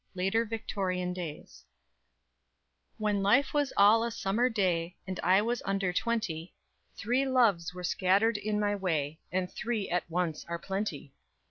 [0.01, 1.63] XI LATER VICTORIAN DAYS
[2.97, 6.55] When life was all a summer day, And I was under twenty,
[6.95, 11.13] Three loves were scattered in my way And three at once are plenty.